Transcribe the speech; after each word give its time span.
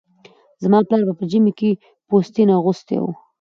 زما 0.63 0.79
پلاره 0.87 1.13
به 1.17 1.25
ژمي 1.31 1.53
کې 1.59 1.69
پوستين 2.07 2.49
اغوستی 2.57 2.97
و 2.99 3.05